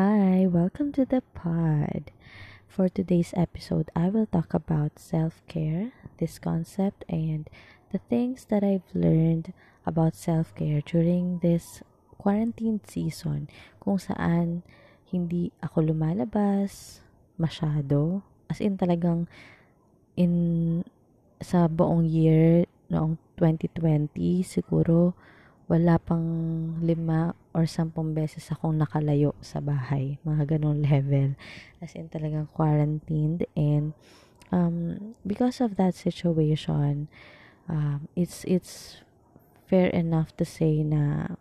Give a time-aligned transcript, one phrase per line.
[0.00, 2.16] Hi, welcome to the pod.
[2.64, 7.44] For today's episode, I will talk about self care, this concept, and
[7.92, 9.52] the things that I've learned
[9.84, 11.84] about self care during this
[12.16, 13.52] quarantine season,
[13.84, 14.64] kung saan
[15.12, 17.04] hindi ako lumalabas
[17.36, 18.24] masyado.
[18.48, 19.28] As in, talagang
[20.16, 20.88] in
[21.36, 24.08] sa buong year noong 2020,
[24.40, 25.12] siguro
[25.70, 26.26] wala pang
[26.82, 30.18] lima or sampung beses akong nakalayo sa bahay.
[30.26, 31.38] Mga ganong level.
[31.78, 33.46] As in talagang quarantined.
[33.54, 33.94] And
[34.50, 37.08] um, because of that situation,
[37.68, 39.02] um, it's, it's
[39.66, 41.36] fair enough to say na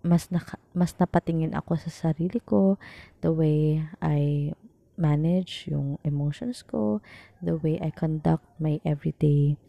[0.00, 2.80] mas naka, mas napatingin ako sa sarili ko,
[3.20, 4.52] the way I
[4.96, 7.04] manage yung emotions ko,
[7.44, 9.60] the way I conduct my everyday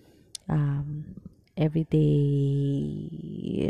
[0.47, 1.19] um,
[1.61, 2.09] everyday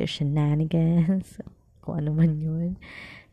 [0.08, 1.44] shenanigans,
[1.84, 2.80] kung ano man yun.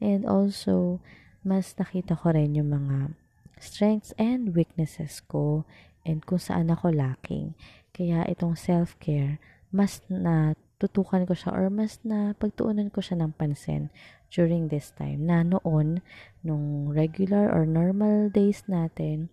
[0.02, 0.98] And also,
[1.46, 3.14] mas nakita ko rin yung mga
[3.62, 5.62] strengths and weaknesses ko
[6.02, 7.54] and kung saan ako lacking.
[7.94, 9.38] Kaya itong self-care,
[9.70, 13.90] mas natutukan ko siya or mas na pagtuunan ko siya ng pansin
[14.28, 16.04] during this time na noon,
[16.44, 19.32] nung regular or normal days natin,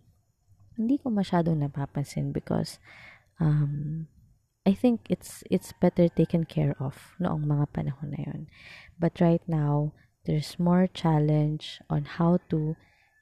[0.76, 2.80] hindi ko masyadong napapansin because
[3.39, 4.08] um,
[4.66, 8.41] I think it's it's better taken care of noong mga panahon na yun.
[8.97, 9.94] But right now,
[10.25, 12.73] there's more challenge on how to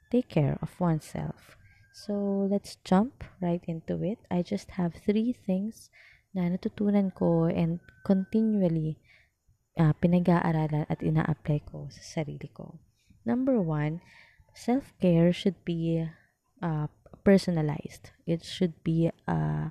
[0.08, 1.59] take care of oneself.
[1.91, 4.23] So, let's jump right into it.
[4.31, 5.91] I just have three things
[6.33, 8.97] na natutunan ko and continually
[9.77, 12.81] uh, pinag-aaralan at ina-apply ko sa sarili ko.
[13.27, 14.02] Number one,
[14.55, 16.02] self-care should be
[16.64, 16.88] uh,
[17.21, 18.16] personalized.
[18.25, 19.69] It should be uh,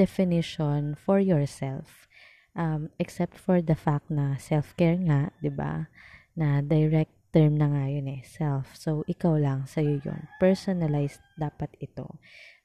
[0.00, 2.08] definition for yourself.
[2.56, 5.92] Um, except for the fact na self-care nga, 'di ba?
[6.34, 8.74] Na direct term na nga yun eh, self.
[8.74, 10.26] So, ikaw lang, sa'yo yun.
[10.42, 12.18] Personalized dapat ito.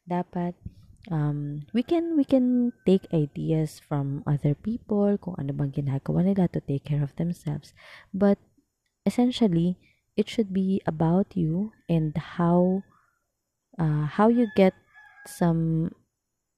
[0.10, 0.58] Dapat,
[1.10, 6.50] um, we can, we can take ideas from other people, kung ano bang ginagawa nila
[6.50, 7.78] to take care of themselves.
[8.10, 8.42] But,
[9.06, 9.78] essentially,
[10.18, 12.82] it should be about you and how,
[13.78, 14.74] uh, how you get
[15.30, 15.94] some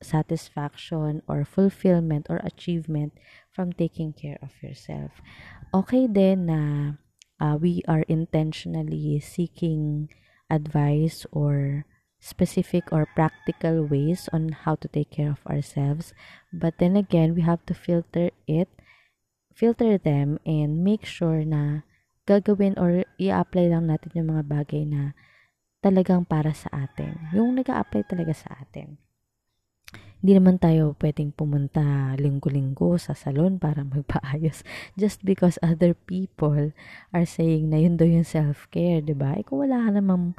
[0.02, 3.14] satisfaction or fulfillment or achievement
[3.52, 5.22] from taking care of yourself.
[5.74, 6.62] Okay din na
[7.42, 10.10] uh, we are intentionally seeking
[10.50, 11.86] advice or
[12.20, 16.14] specific or practical ways on how to take care of ourselves.
[16.54, 18.70] But then again, we have to filter it,
[19.54, 21.86] filter them, and make sure na
[22.26, 25.14] gagawin or i-apply lang natin yung mga bagay na
[25.82, 27.32] talagang para sa atin.
[27.32, 29.07] Yung nag apply talaga sa atin
[30.18, 34.66] hindi naman tayo pwedeng pumunta linggo-linggo sa salon para magpaayos
[34.98, 36.74] just because other people
[37.14, 39.38] are saying na yun daw yung self-care, di ba?
[39.38, 40.34] Eh kung wala ka namang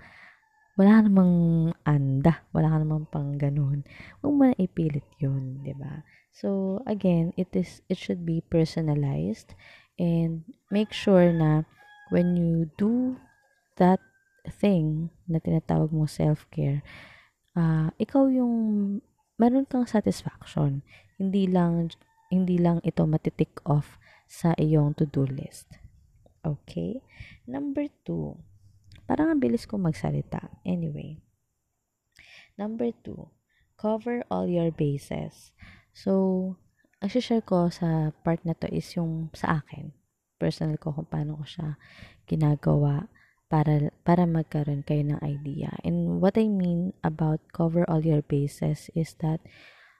[0.78, 1.34] wala ka namang
[1.82, 3.82] anda, wala ka namang pang ganun,
[4.22, 6.06] huwag mo na ipilit yun, di ba?
[6.30, 9.58] So, again, it is, it should be personalized
[9.98, 11.66] and make sure na
[12.14, 13.18] when you do
[13.74, 13.98] that
[14.46, 16.86] thing na tinatawag mo self-care,
[17.58, 18.98] uh, ikaw yung
[19.38, 20.82] meron kang satisfaction.
[21.16, 21.94] Hindi lang
[22.28, 23.96] hindi lang ito matitik off
[24.28, 25.80] sa iyong to-do list.
[26.44, 27.00] Okay?
[27.48, 28.36] Number two,
[29.08, 30.52] parang ang bilis ko magsalita.
[30.68, 31.24] Anyway.
[32.60, 33.32] Number two,
[33.80, 35.56] cover all your bases.
[35.96, 36.54] So,
[37.00, 39.96] ang share ko sa part na to is yung sa akin.
[40.36, 41.68] Personal ko kung paano ko siya
[42.28, 43.08] ginagawa
[43.48, 45.72] para para magkaroon kayo ng idea.
[45.80, 49.40] And what I mean about cover all your bases is that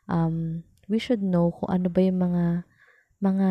[0.08, 2.44] um, we should know kung ano ba yung mga
[3.18, 3.48] mga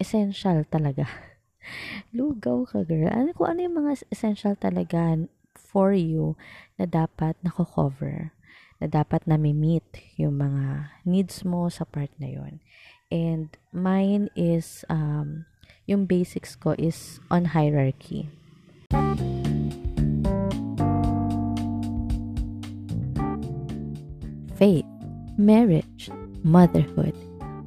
[0.00, 1.08] essential talaga.
[2.16, 3.10] Lugaw ka, girl.
[3.10, 5.18] Ano, kung ano yung mga essential talaga
[5.56, 6.36] for you
[6.78, 8.30] na dapat nako-cover.
[8.76, 9.84] Na dapat na-meet
[10.20, 12.60] yung mga needs mo sa part na yon.
[13.08, 15.48] And mine is, um,
[15.88, 18.28] yung basics ko is on hierarchy.
[24.56, 24.86] Faith,
[25.36, 26.08] marriage,
[26.42, 27.12] motherhood.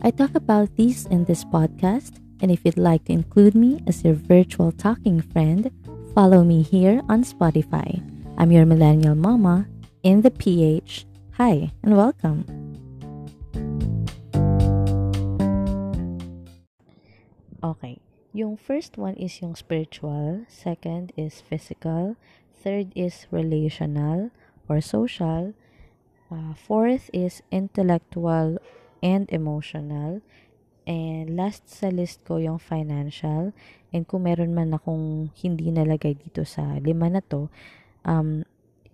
[0.01, 4.03] I talk about these in this podcast, and if you'd like to include me as
[4.03, 5.69] your virtual talking friend,
[6.15, 8.01] follow me here on Spotify.
[8.39, 9.67] I'm your millennial mama
[10.01, 11.05] in the PH.
[11.37, 12.41] Hi, and welcome.
[17.63, 17.99] Okay.
[18.33, 22.15] Yung first one is yung spiritual, second is physical,
[22.53, 24.29] third is relational
[24.69, 25.53] or social,
[26.29, 28.61] uh, fourth is intellectual
[29.01, 30.21] and emotional,
[30.89, 33.53] And last sa list ko yung financial.
[33.93, 37.53] And kung meron man akong hindi nalagay dito sa lima na to,
[38.01, 38.41] um,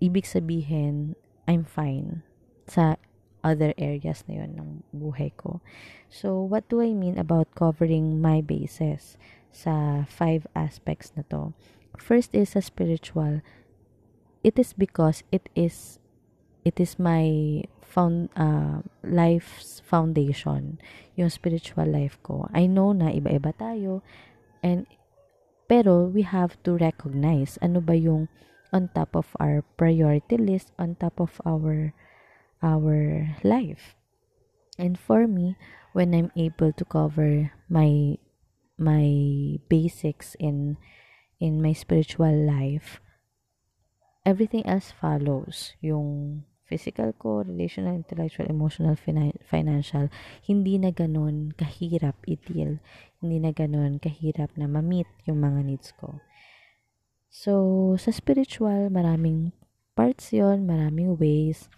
[0.04, 1.16] ibig sabihin,
[1.48, 2.28] I'm fine
[2.68, 3.00] sa
[3.46, 5.62] other areas na yun ng buhay ko.
[6.10, 9.22] So, what do I mean about covering my bases
[9.54, 11.54] sa five aspects na to?
[12.02, 13.46] First is sa spiritual.
[14.42, 16.02] It is because it is
[16.66, 20.82] it is my found uh, life's foundation,
[21.14, 22.50] yung spiritual life ko.
[22.50, 24.02] I know na iba-iba tayo
[24.66, 24.90] and
[25.70, 28.28] pero we have to recognize ano ba yung
[28.74, 31.96] on top of our priority list, on top of our
[32.62, 33.96] our life.
[34.78, 35.56] And for me,
[35.96, 38.20] when I'm able to cover my
[38.76, 39.08] my
[39.72, 40.76] basics in
[41.40, 43.00] in my spiritual life,
[44.28, 45.76] everything else follows.
[45.80, 50.10] Yung physical ko, relational, intellectual, emotional, fina- financial,
[50.44, 52.82] hindi na ganun kahirap i-deal.
[53.22, 56.20] Hindi na ganun kahirap na ma-meet yung mga needs ko.
[57.30, 59.54] So, sa spiritual, maraming
[59.94, 61.70] parts yon maraming ways.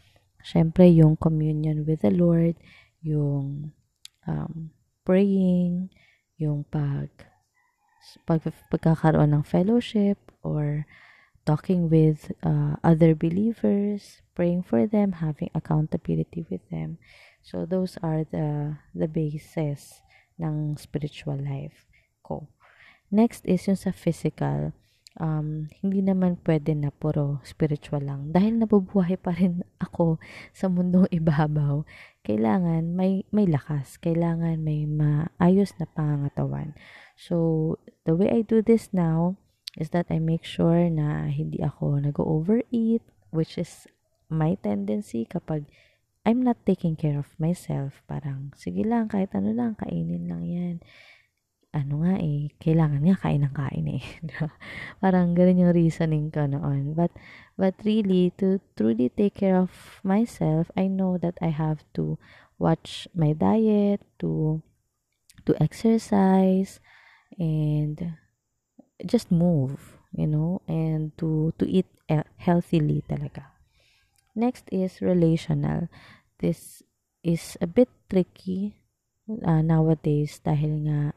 [0.44, 2.56] Siyempre, yung communion with the Lord,
[3.02, 3.74] yung
[4.28, 4.72] um,
[5.04, 5.90] praying,
[6.38, 7.10] yung pag,
[8.28, 8.42] pag
[8.72, 10.86] pagkakaroon ng fellowship or
[11.48, 17.00] talking with uh, other believers, praying for them, having accountability with them.
[17.40, 20.04] So those are the the bases
[20.36, 21.88] ng spiritual life
[22.20, 22.52] ko.
[23.08, 24.76] Next is yung sa physical
[25.18, 28.32] um, hindi naman pwede na puro spiritual lang.
[28.34, 30.22] Dahil nabubuhay pa rin ako
[30.54, 31.84] sa mundong ibabaw,
[32.26, 33.98] kailangan may, may lakas.
[34.02, 36.78] Kailangan may maayos na pangangatawan.
[37.18, 39.38] So, the way I do this now
[39.78, 43.02] is that I make sure na hindi ako nag-overeat,
[43.34, 43.90] which is
[44.30, 45.66] my tendency kapag
[46.28, 48.04] I'm not taking care of myself.
[48.06, 50.78] Parang, sige lang, kahit ano lang, kainin lang yan
[51.76, 54.04] ano nga eh, kailangan nga kain ng kain eh.
[55.04, 56.96] Parang ganun yung reasoning ko noon.
[56.96, 57.12] But,
[57.60, 62.18] but really, to truly take care of myself, I know that I have to
[62.58, 64.62] watch my diet, to,
[65.46, 66.80] to exercise,
[67.38, 68.18] and
[69.06, 71.88] just move, you know, and to, to eat
[72.38, 73.52] healthily talaga.
[74.38, 75.90] Next is relational.
[76.40, 76.84] This
[77.26, 78.78] is a bit tricky
[79.28, 81.17] uh, nowadays dahil nga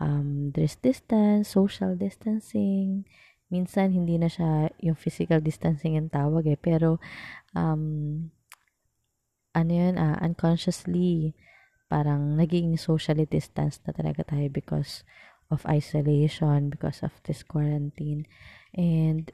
[0.00, 3.04] um, there's distance, social distancing.
[3.50, 6.58] Minsan, hindi na siya yung physical distancing yung tawag eh.
[6.58, 6.98] Pero,
[7.54, 8.30] um,
[9.54, 11.36] ano yun, uh, unconsciously,
[11.86, 15.06] parang naging socially distanced na talaga tayo because
[15.52, 18.26] of isolation, because of this quarantine.
[18.74, 19.30] And,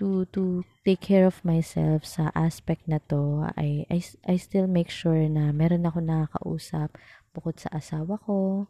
[0.00, 4.88] to to take care of myself sa aspect na to, I, I, I still make
[4.88, 6.96] sure na meron ako nakakausap
[7.36, 8.64] bukod sa asawa ko,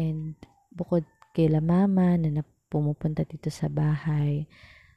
[0.00, 0.40] And
[0.72, 1.04] bukod
[1.36, 2.40] kay la mama na
[2.72, 4.48] pumupunta dito sa bahay,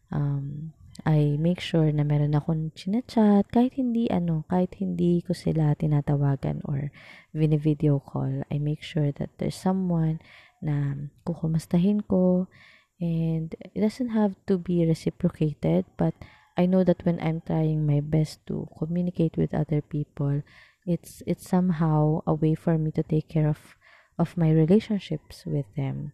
[0.08, 0.72] um,
[1.04, 6.64] I make sure na meron akong chinachat kahit hindi ano, kahit hindi ko sila tinatawagan
[6.70, 6.94] or
[7.36, 8.46] vini-video call.
[8.48, 10.24] I make sure that there's someone
[10.64, 10.96] na
[11.28, 12.48] kukumustahin ko
[13.02, 16.16] and it doesn't have to be reciprocated but
[16.56, 20.46] I know that when I'm trying my best to communicate with other people,
[20.86, 23.74] it's it's somehow a way for me to take care of
[24.18, 26.14] of my relationships with them.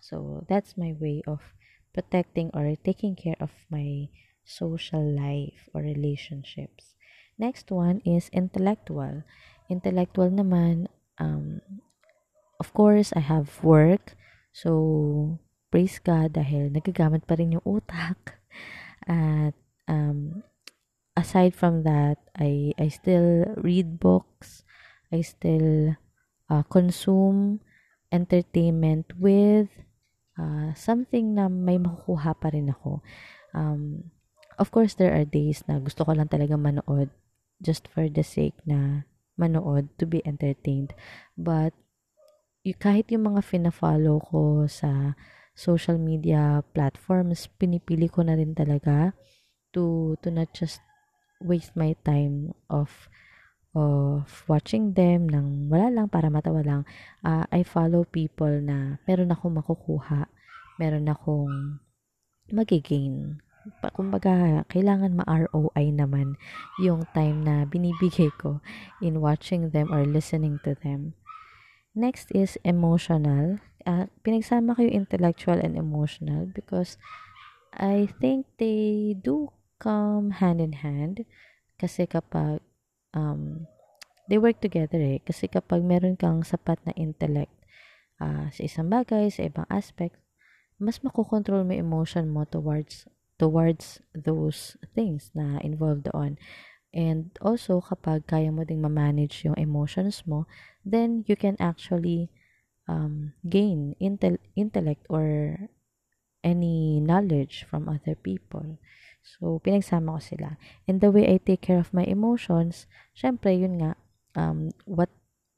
[0.00, 1.40] So that's my way of
[1.94, 4.08] protecting or taking care of my
[4.44, 6.94] social life or relationships.
[7.38, 9.24] Next one is intellectual.
[9.70, 10.86] Intellectual naman,
[11.18, 11.60] um,
[12.60, 14.14] of course, I have work.
[14.52, 15.40] So,
[15.72, 18.38] praise God dahil nagagamit pa rin yung utak.
[19.08, 19.58] At
[19.90, 20.46] um,
[21.18, 24.62] aside from that, I, I still read books.
[25.10, 25.98] I still
[26.54, 27.58] uh, consume
[28.14, 29.66] entertainment with
[30.38, 33.02] uh, something na may makukuha pa rin ako.
[33.50, 34.14] Um,
[34.54, 37.10] of course, there are days na gusto ko lang talaga manood
[37.58, 39.02] just for the sake na
[39.34, 40.94] manood to be entertained.
[41.34, 41.74] But
[42.62, 45.18] y- kahit yung mga fina-follow ko sa
[45.54, 49.14] social media platforms, pinipili ko na rin talaga
[49.74, 50.78] to to not just
[51.42, 53.10] waste my time of
[53.74, 56.82] of watching them nang wala lang para matawa lang,
[57.26, 60.30] uh, I follow people na meron akong makukuha,
[60.78, 61.82] meron akong
[62.54, 63.42] magigain.
[63.96, 66.38] Kumbaga, kailangan ma-ROI naman
[66.78, 68.62] yung time na binibigay ko
[69.02, 71.18] in watching them or listening to them.
[71.96, 73.58] Next is emotional.
[73.88, 77.00] Uh, pinagsama ko yung intellectual and emotional because
[77.74, 79.50] I think they do
[79.82, 81.26] come hand in hand
[81.80, 82.62] kasi kapag
[83.14, 83.64] um,
[84.28, 85.22] they work together eh.
[85.24, 87.54] Kasi kapag meron kang sapat na intellect
[88.20, 90.18] uh, sa isang bagay, sa ibang aspect,
[90.76, 93.06] mas makokontrol mo emotion mo towards
[93.38, 96.38] towards those things na involved on.
[96.94, 100.46] And also, kapag kaya mo ding ma-manage yung emotions mo,
[100.86, 102.30] then you can actually
[102.86, 105.58] um, gain intel- intellect or
[106.46, 108.78] any knowledge from other people.
[109.24, 110.50] So, pinagsama ko sila.
[110.84, 112.84] And the way I take care of my emotions,
[113.16, 113.96] syempre, yun nga,
[114.36, 115.08] um, what,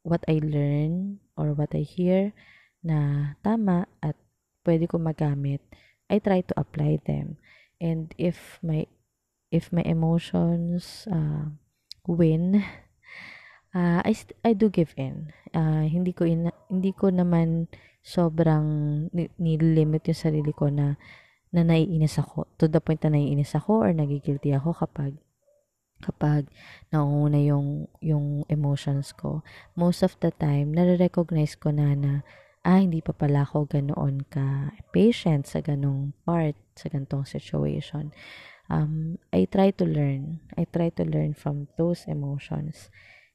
[0.07, 2.31] what I learn or what I hear
[2.87, 4.15] na tama at
[4.63, 5.59] pwede ko magamit,
[6.07, 7.43] I try to apply them.
[7.83, 8.87] And if my
[9.51, 11.51] if my emotions uh,
[12.07, 12.63] win,
[13.77, 15.35] uh, I st- I do give in.
[15.51, 17.67] Uh, hindi ko in, hindi ko naman
[18.07, 18.67] sobrang
[19.11, 20.95] ni-limit yung sarili ko na
[21.55, 25.19] na naiinis ako to the point na naiinis ako or nagigilty ako kapag
[26.05, 26.45] kapag
[26.93, 29.41] nauna yung yung emotions ko
[29.79, 32.13] most of the time nare-recognize ko na na
[32.67, 38.13] ah hindi pa pala ako ganoon ka patient sa ganong part sa ganitong situation
[38.71, 40.41] um, I try to learn.
[40.57, 42.91] I try to learn from those emotions.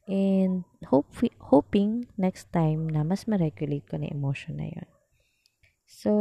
[0.07, 4.89] And hope, hoping next time na mas ma-regulate ko na emotion na yun.
[5.87, 6.11] So,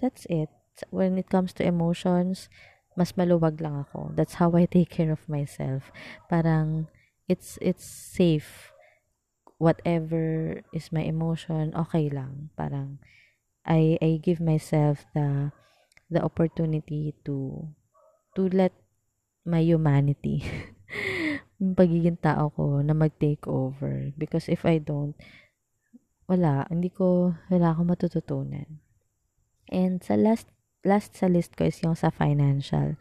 [0.00, 0.50] that's it.
[0.88, 2.48] When it comes to emotions,
[2.96, 4.16] mas maluwag lang ako.
[4.16, 5.92] That's how I take care of myself.
[6.32, 6.88] Parang,
[7.28, 8.72] it's, it's safe.
[9.60, 12.48] Whatever is my emotion, okay lang.
[12.56, 12.98] Parang,
[13.68, 15.52] I, I give myself the,
[16.08, 17.68] the opportunity to
[18.34, 18.72] to let
[19.44, 20.44] my humanity,
[21.60, 24.12] yung pagiging tao ko na mag-take over.
[24.14, 25.16] Because if I don't,
[26.30, 28.78] wala, hindi ko, wala akong matututunan.
[29.66, 30.46] And sa last,
[30.84, 32.96] last sa list ko is yung sa financial.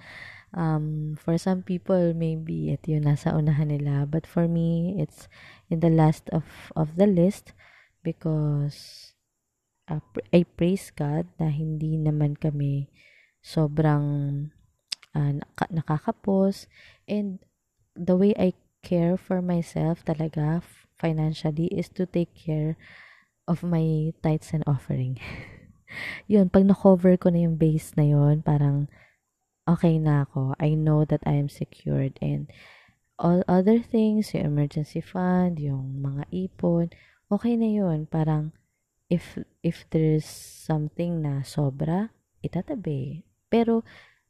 [0.49, 4.09] Um, for some people, maybe ito yung nasa unahan nila.
[4.09, 5.29] But for me, it's
[5.69, 7.53] in the last of, of the list
[8.01, 9.13] because
[9.87, 10.01] uh,
[10.33, 12.89] I praise God na hindi naman kami
[13.39, 14.49] sobrang
[15.15, 15.31] uh,
[15.71, 16.67] nakakapos
[17.07, 17.39] and
[17.95, 20.63] the way I care for myself talaga
[20.95, 22.75] financially is to take care
[23.47, 25.19] of my tithes and offering.
[26.27, 28.89] yun, pag na-cover ko na yung base na yun, parang
[29.69, 30.57] okay na ako.
[30.57, 32.49] I know that I am secured and
[33.19, 36.89] all other things, yung emergency fund, yung mga ipon,
[37.27, 38.07] okay na yun.
[38.07, 38.55] Parang
[39.11, 40.25] if if there's
[40.65, 42.09] something na sobra,
[42.41, 43.27] itatabi.
[43.51, 43.83] Pero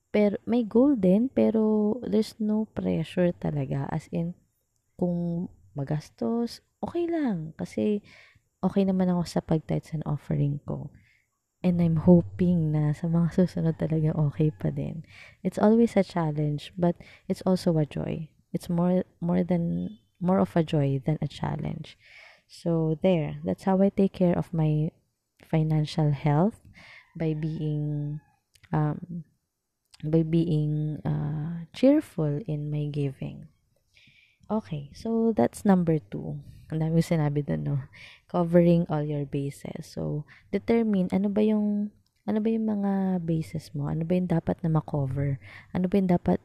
[0.09, 3.85] pero may goal din, pero there's no pressure talaga.
[3.93, 4.33] As in,
[4.97, 5.47] kung
[5.77, 7.53] magastos, okay lang.
[7.53, 8.01] Kasi
[8.59, 10.89] okay naman ako sa pag-tithes and offering ko.
[11.59, 15.03] And I'm hoping na sa mga susunod talaga okay pa din.
[15.43, 16.95] It's always a challenge, but
[17.27, 18.31] it's also a joy.
[18.55, 21.99] It's more more than more of a joy than a challenge.
[22.47, 24.95] So there, that's how I take care of my
[25.43, 26.63] financial health
[27.19, 28.23] by being
[28.71, 29.27] um,
[30.03, 33.51] by being uh, cheerful in my giving.
[34.49, 36.41] Okay, so that's number two.
[36.73, 37.77] Ang dami sinabi doon, no?
[38.25, 39.85] Covering all your bases.
[39.85, 41.93] So, determine ano ba yung
[42.25, 43.85] ano ba yung mga bases mo?
[43.85, 45.37] Ano ba yung dapat na makover?
[45.69, 46.41] Ano ba yung dapat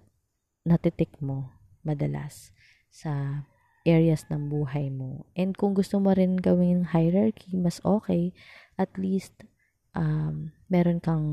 [0.69, 1.49] natitik mo
[1.81, 2.53] madalas
[2.93, 3.45] sa
[3.89, 5.25] areas ng buhay mo?
[5.33, 8.37] And kung gusto mo rin gawing hierarchy, mas okay.
[8.77, 9.33] At least,
[9.97, 11.29] um, meron kang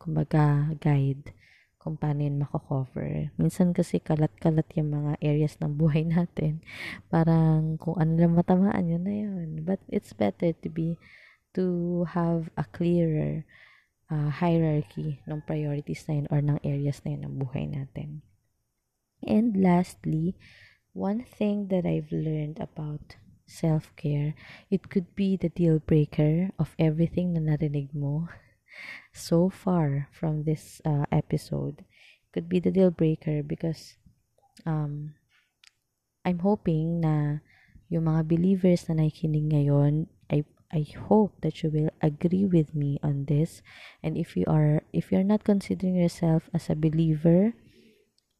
[0.00, 1.36] kumbaga guide
[1.80, 3.32] kung paano yun mako-cover.
[3.40, 6.60] Minsan kasi kalat-kalat yung mga areas ng buhay natin.
[7.08, 9.48] Parang kung ano lang matamaan, yun na yun.
[9.64, 11.00] But it's better to be,
[11.56, 13.48] to have a clearer
[14.12, 18.20] uh, hierarchy ng priorities na yun or ng areas na yun ng buhay natin.
[19.24, 20.36] And lastly,
[20.92, 23.16] one thing that I've learned about
[23.48, 24.36] self-care,
[24.68, 28.28] it could be the deal breaker of everything na narinig mo
[29.12, 31.84] so far from this uh, episode
[32.32, 33.96] could be the deal breaker because
[34.66, 35.14] um,
[36.24, 37.40] I'm hoping na
[37.90, 43.02] yung mga believers na nakikinig ngayon, I I hope that you will agree with me
[43.02, 43.66] on this.
[44.06, 47.58] And if you are if you're not considering yourself as a believer,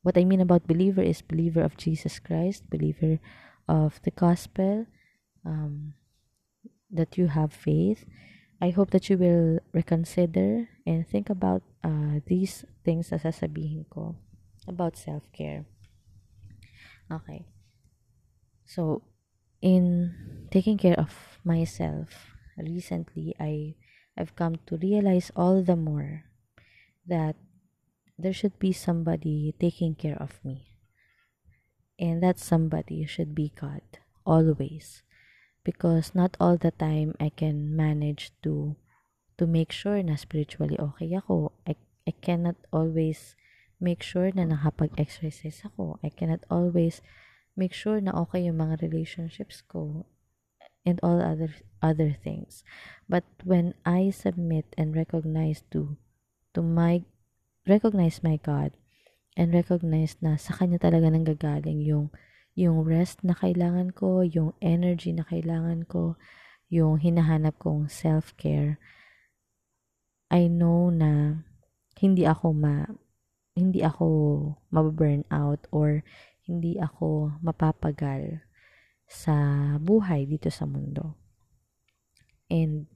[0.06, 3.18] what I mean about believer is believer of Jesus Christ, believer
[3.66, 4.86] of the gospel,
[5.42, 5.98] um,
[6.90, 8.06] that you have faith,
[8.60, 14.16] I hope that you will reconsider and think about uh, these things na sasabihin ko
[14.68, 15.64] about self-care.
[17.10, 17.48] Okay.
[18.68, 19.02] So,
[19.64, 20.12] in
[20.52, 23.80] taking care of myself, recently I
[24.20, 26.28] I've come to realize all the more
[27.08, 27.36] that
[28.20, 30.76] there should be somebody taking care of me.
[31.98, 33.84] And that somebody should be God
[34.24, 35.02] always
[35.64, 38.76] because not all the time I can manage to
[39.38, 41.52] to make sure na spiritually okay ako.
[41.64, 43.36] I, I cannot always
[43.80, 45.96] make sure na nakapag-exercise ako.
[46.04, 47.00] I cannot always
[47.56, 50.04] make sure na okay yung mga relationships ko
[50.84, 52.64] and all other other things.
[53.08, 55.96] But when I submit and recognize to
[56.52, 57.04] to my
[57.64, 58.76] recognize my God
[59.36, 62.12] and recognize na sa kanya talaga nanggagaling yung
[62.54, 66.18] yung rest na kailangan ko, yung energy na kailangan ko,
[66.70, 68.78] yung hinahanap kong self-care,
[70.30, 71.42] I know na
[71.98, 72.86] hindi ako ma
[73.58, 74.06] hindi ako
[74.70, 76.06] mababurn out or
[76.46, 78.40] hindi ako mapapagal
[79.10, 79.34] sa
[79.82, 81.18] buhay dito sa mundo.
[82.46, 82.86] And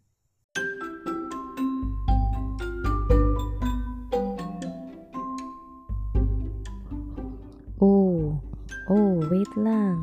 [9.28, 10.00] wait lang.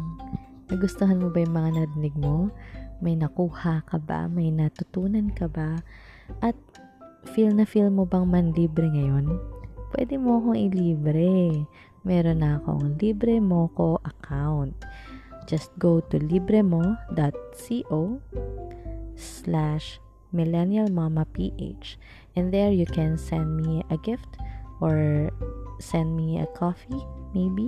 [0.72, 2.50] Nagustuhan mo ba yung mga narinig mo?
[3.02, 4.30] May nakuha ka ba?
[4.30, 5.82] May natutunan ka ba?
[6.40, 6.56] At
[7.34, 9.42] feel na feel mo bang manlibre ngayon?
[9.92, 11.68] Pwede mo akong ilibre.
[12.02, 14.74] Meron na akong Libre Moco account.
[15.46, 18.00] Just go to libremo.co
[19.20, 20.00] slash
[20.32, 21.36] millennialmamaph
[22.36, 24.40] and there you can send me a gift
[24.80, 25.28] or
[25.80, 27.04] send me a coffee
[27.36, 27.68] maybe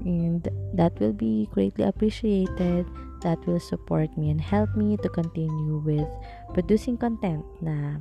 [0.00, 2.86] and that will be greatly appreciated
[3.22, 6.08] that will support me and help me to continue with
[6.52, 7.96] producing content na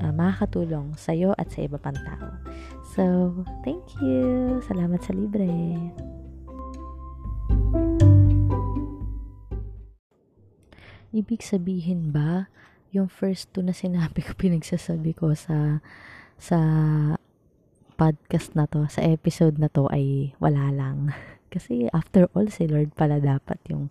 [0.00, 2.32] uh, makakatulong sa iyo at sa iba pang tao.
[2.96, 3.04] So,
[3.62, 4.58] thank you.
[4.64, 5.52] Salamat sa libre.
[11.14, 12.50] Ibig sabihin ba,
[12.90, 15.78] yung first two na sinabi ko, pinagsasabi ko sa
[16.34, 16.58] sa
[17.94, 21.14] podcast na to, sa episode na to ay wala lang.
[21.54, 23.88] Kasi after all, si Lord pala dapat yung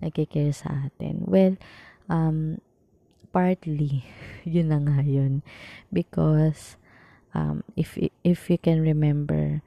[0.00, 1.22] nagkikare sa atin.
[1.28, 1.60] Well,
[2.08, 2.58] um,
[3.30, 4.08] partly,
[4.48, 5.44] yun na nga yun.
[5.92, 6.80] Because,
[7.36, 9.60] um, if, if you can remember,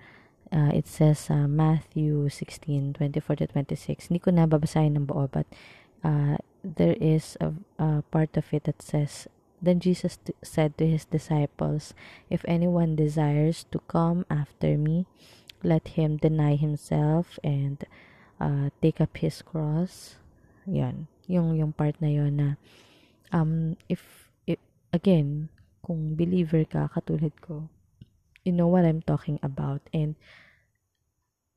[0.52, 4.10] uh, it says uh, Matthew 16, 24 to 26.
[4.10, 5.46] Hindi ko na babasahin ng buo, but
[6.06, 9.30] uh, there is a, a part of it that says,
[9.62, 11.94] Then Jesus t- said to his disciples,
[12.30, 15.06] If anyone desires to come after me,
[15.64, 17.84] let him deny himself and
[18.40, 20.16] uh, take up his cross.
[20.68, 21.08] Yan.
[21.26, 22.50] Yung, yung part na yon na,
[23.34, 24.60] um, if, if,
[24.94, 25.50] again,
[25.82, 27.70] kung believer ka, katulad ko,
[28.46, 29.82] you know what I'm talking about.
[29.94, 30.14] And,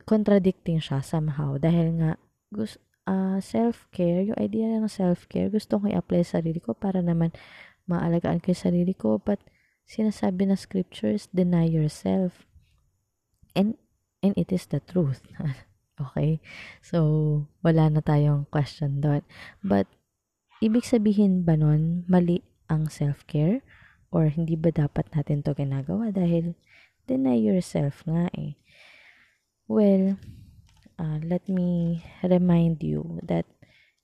[0.08, 1.61] contradicting siya somehow.
[1.61, 2.11] Dahil nga,
[2.48, 7.37] gusto, uh, self-care, yung idea ng self-care, gusto ko i-apply sa sarili ko para naman
[7.88, 9.18] maalagaan ko yung sarili ko.
[9.18, 9.40] But,
[9.88, 12.44] sinasabi na scriptures, deny yourself.
[13.57, 13.81] And,
[14.20, 15.24] and it is the truth.
[16.05, 16.38] okay?
[16.85, 19.24] So, wala na tayong question doon.
[19.64, 19.88] But,
[20.61, 23.64] ibig sabihin ba nun, mali ang self-care?
[24.12, 26.12] Or hindi ba dapat natin to ginagawa?
[26.12, 26.57] Dahil,
[27.09, 28.61] deny yourself nga eh.
[29.68, 30.20] Well,
[31.01, 33.48] uh, let me remind you that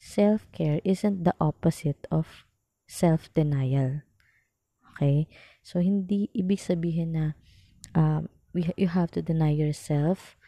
[0.01, 2.49] self-care isn't the opposite of
[2.95, 4.07] self-denial.
[4.95, 5.27] Okay?
[5.67, 7.25] So, hindi ibig sabihin na
[7.99, 10.39] um, we, you have to deny yourself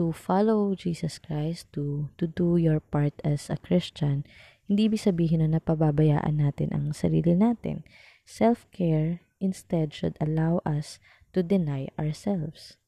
[0.00, 4.24] to follow Jesus Christ, to, to do your part as a Christian.
[4.64, 7.84] Hindi ibig sabihin na napababayaan natin ang sarili natin.
[8.24, 10.96] Self-care instead should allow us
[11.36, 12.80] to deny ourselves.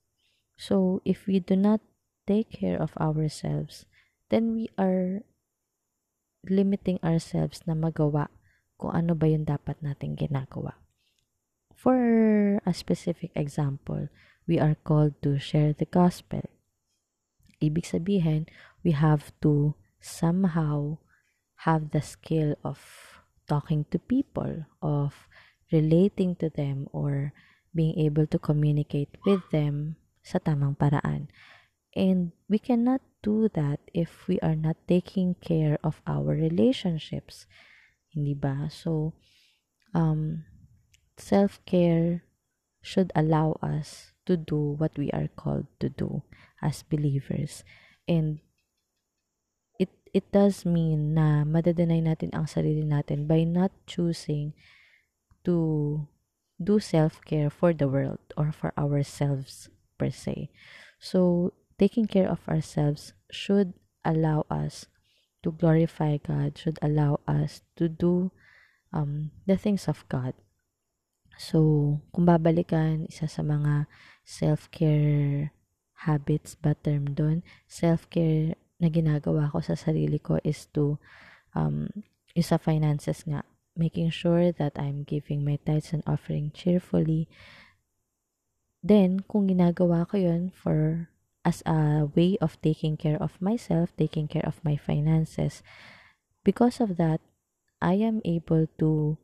[0.56, 1.84] So, if we do not
[2.24, 3.84] take care of ourselves,
[4.30, 5.26] then we are
[6.46, 8.30] limiting ourselves na magawa
[8.82, 10.74] kung ano ba yung dapat nating ginagawa.
[11.78, 11.94] For
[12.66, 14.10] a specific example,
[14.50, 16.42] we are called to share the gospel.
[17.62, 18.50] Ibig sabihin,
[18.82, 20.98] we have to somehow
[21.62, 22.82] have the skill of
[23.46, 25.30] talking to people, of
[25.70, 27.30] relating to them, or
[27.70, 29.94] being able to communicate with them
[30.26, 31.30] sa tamang paraan.
[31.94, 37.46] And we cannot do that if we are not taking care of our relationships.
[38.12, 38.68] Hindi ba?
[38.68, 39.16] So,
[39.96, 40.44] um,
[41.16, 42.24] self-care
[42.82, 46.22] should allow us to do what we are called to do
[46.60, 47.64] as believers.
[48.06, 48.40] And
[49.78, 54.52] it it does mean na madadanay natin ang sarili natin by not choosing
[55.42, 56.06] to
[56.62, 59.66] do self-care for the world or for ourselves
[59.98, 60.50] per se.
[61.02, 63.74] So, taking care of ourselves should
[64.06, 64.86] allow us
[65.42, 68.30] to glorify God, should allow us to do
[68.92, 70.34] um, the things of God.
[71.38, 73.90] So, kung babalikan, isa sa mga
[74.22, 75.50] self-care
[76.06, 80.98] habits ba term doon, self-care na ginagawa ko sa sarili ko is to
[81.54, 81.86] um,
[82.34, 83.46] is sa finances nga.
[83.72, 87.24] Making sure that I'm giving my tithes and offering cheerfully.
[88.84, 91.08] Then kung ginagawa ko yun for
[91.44, 95.62] as a way of taking care of myself taking care of my finances
[96.44, 97.20] because of that
[97.82, 99.18] I am able to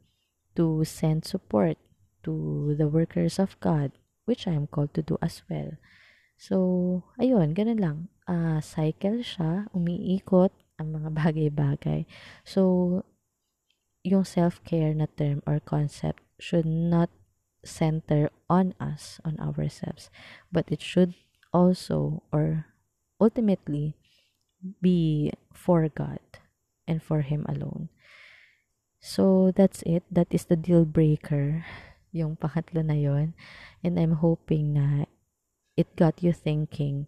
[0.59, 1.79] to send support
[2.25, 3.93] to the workers of God
[4.29, 5.81] which I am called to do as well.
[6.37, 7.99] So, ayun, ganun lang.
[8.29, 12.05] Uh, cycle siya, umiikot ang mga bagay-bagay.
[12.45, 13.03] So,
[14.05, 17.09] yung self-care na term or concept should not
[17.65, 20.13] center on us, on ourselves,
[20.53, 21.17] but it should
[21.53, 22.67] also or
[23.21, 23.95] ultimately
[24.83, 26.21] be for God
[26.87, 27.89] and for Him alone.
[28.99, 30.03] So, that's it.
[30.11, 31.65] That is the deal breaker
[32.13, 33.37] yung pangatlo na yon
[33.85, 35.05] and I'm hoping na
[35.77, 37.07] it got you thinking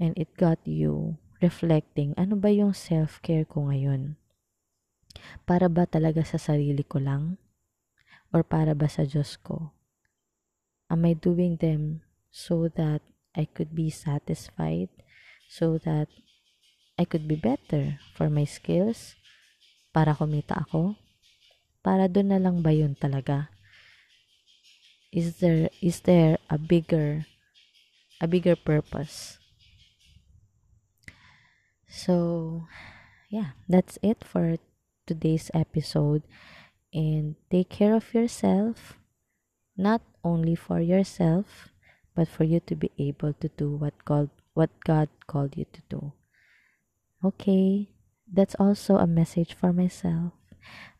[0.00, 4.16] and it got you reflecting ano ba yung self-care ko ngayon
[5.44, 7.36] para ba talaga sa sarili ko lang
[8.32, 9.70] or para ba sa Diyos ko
[10.88, 13.04] am I doing them so that
[13.38, 14.90] I could be satisfied
[15.46, 16.10] so that
[16.98, 19.14] I could be better for my skills
[19.94, 20.98] para kumita ako
[21.86, 23.54] para doon na lang ba yun talaga?
[25.14, 27.24] Is there is there a bigger
[28.18, 29.38] a bigger purpose?
[31.86, 32.66] So
[33.30, 34.58] yeah that's it for
[35.06, 36.26] today's episode.
[36.90, 38.98] And take care of yourself
[39.78, 41.70] not only for yourself
[42.18, 45.82] but for you to be able to do what called what God called you to
[45.86, 46.10] do.
[47.22, 47.94] Okay
[48.26, 50.34] that's also a message for myself.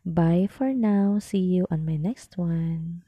[0.07, 1.19] Bye for now.
[1.19, 3.03] See you on my next one